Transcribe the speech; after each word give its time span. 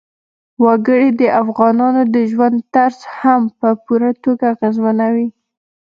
وګړي 0.63 1.09
د 1.21 1.23
افغانانو 1.41 2.01
د 2.13 2.15
ژوند 2.31 2.57
طرز 2.73 2.99
هم 3.19 3.41
په 3.59 3.67
پوره 3.83 4.11
توګه 4.23 4.45
اغېزمنوي. 4.53 5.27